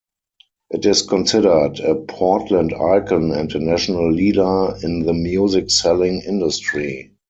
[0.71, 7.11] It is considered a Portland icon and a "national leader in the music-selling industry".